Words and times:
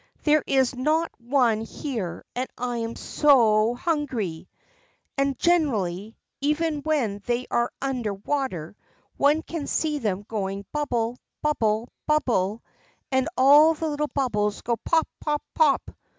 There 0.23 0.43
is 0.47 0.73
not 0.73 1.11
one 1.19 1.61
here 1.61 2.25
and 2.35 2.49
I 2.57 2.77
am 2.77 2.95
so 2.95 3.75
hungry; 3.75 4.49
and 5.15 5.37
generally, 5.37 6.17
even 6.39 6.79
when 6.79 7.19
they 7.27 7.45
are 7.51 7.71
under 7.83 8.15
water, 8.15 8.75
one 9.17 9.43
can 9.43 9.67
see 9.67 9.99
them 9.99 10.23
going 10.27 10.65
bubble, 10.71 11.17
bubble, 11.43 11.89
bubble, 12.07 12.63
and 13.11 13.29
all 13.37 13.75
the 13.75 13.89
little 13.89 14.07
bubbles 14.07 14.61
go 14.63 14.75
pop! 14.77 15.07
pop! 15.23 15.43
pop!" 15.53 15.91